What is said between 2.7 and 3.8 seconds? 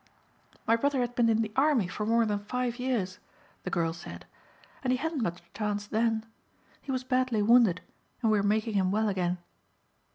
years," the